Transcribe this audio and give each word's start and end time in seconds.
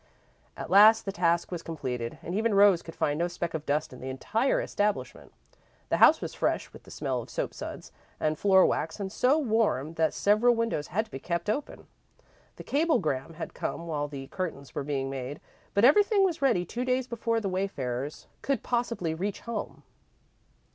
At 0.57 0.71
last 0.71 1.05
the 1.05 1.11
task 1.11 1.51
was 1.51 1.61
completed, 1.61 2.17
and 2.23 2.33
even 2.33 2.55
Rose 2.55 2.81
could 2.81 2.95
find 2.95 3.19
no 3.19 3.27
speck 3.27 3.53
of 3.53 3.67
dust 3.67 3.93
in 3.93 4.01
the 4.01 4.09
entire 4.09 4.59
establishment. 4.59 5.31
The 5.89 5.97
house 5.97 6.21
was 6.21 6.33
fresh 6.33 6.73
with 6.73 6.81
the 6.85 6.89
smell 6.89 7.21
of 7.21 7.29
soap 7.29 7.53
suds 7.53 7.91
and 8.19 8.35
floor 8.35 8.65
wax 8.65 8.99
and 8.99 9.11
so 9.11 9.37
warm 9.37 9.93
that 9.97 10.15
several 10.15 10.55
windows 10.55 10.87
had 10.87 11.05
to 11.05 11.11
be 11.11 11.19
kept 11.19 11.51
open. 11.51 11.85
The 12.55 12.63
cablegram 12.63 13.35
had 13.35 13.53
come 13.53 13.85
while 13.85 14.07
the 14.07 14.25
curtains 14.25 14.73
were 14.73 14.83
being 14.83 15.07
made, 15.07 15.39
but 15.75 15.85
everything 15.85 16.23
was 16.25 16.41
ready 16.41 16.65
two 16.65 16.83
days 16.83 17.05
before 17.05 17.39
the 17.39 17.47
wayfarers 17.47 18.25
could 18.41 18.63
possibly 18.63 19.13
reach 19.13 19.41
home. 19.41 19.83